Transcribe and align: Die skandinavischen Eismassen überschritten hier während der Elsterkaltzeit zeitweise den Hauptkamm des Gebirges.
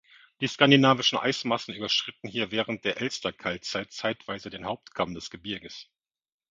Die 0.39 0.47
skandinavischen 0.47 1.19
Eismassen 1.19 1.75
überschritten 1.75 2.27
hier 2.27 2.49
während 2.49 2.85
der 2.85 2.97
Elsterkaltzeit 2.99 3.91
zeitweise 3.91 4.49
den 4.49 4.65
Hauptkamm 4.65 5.13
des 5.13 5.29
Gebirges. 5.29 5.89